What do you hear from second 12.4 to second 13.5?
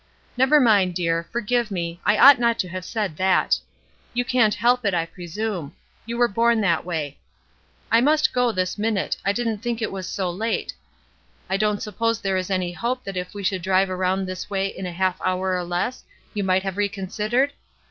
any hope that if we